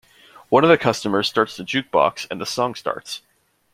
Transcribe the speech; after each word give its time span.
One 0.49 0.63
of 0.63 0.69
the 0.71 0.79
customers 0.79 1.29
starts 1.29 1.55
the 1.55 1.63
Jukebox 1.63 2.25
and 2.31 2.41
the 2.41 2.45
song 2.47 2.73
starts. 2.73 3.21